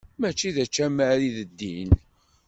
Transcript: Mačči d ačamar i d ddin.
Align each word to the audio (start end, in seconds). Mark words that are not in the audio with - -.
Mačči 0.19 0.49
d 0.55 0.57
ačamar 0.63 1.17
i 1.27 1.29
d 1.35 1.37
ddin. 1.49 1.91